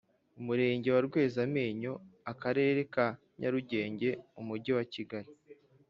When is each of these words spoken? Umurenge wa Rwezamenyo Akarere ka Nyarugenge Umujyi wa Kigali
Umurenge 0.39 0.87
wa 0.95 1.01
Rwezamenyo 1.07 1.93
Akarere 2.31 2.81
ka 2.93 3.07
Nyarugenge 3.39 4.09
Umujyi 4.41 4.71
wa 4.77 4.85
Kigali 4.95 5.31